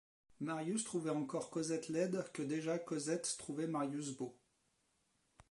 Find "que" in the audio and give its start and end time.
2.33-2.41